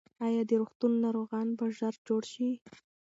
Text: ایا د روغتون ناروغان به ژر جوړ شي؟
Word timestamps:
ایا 0.25 0.41
د 0.49 0.51
روغتون 0.61 0.93
ناروغان 1.03 1.47
به 1.57 1.65
ژر 1.77 1.95
جوړ 2.07 2.21
شي؟ 2.33 2.49